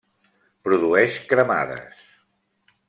Produeix 0.67 1.21
cremades. 1.33 2.03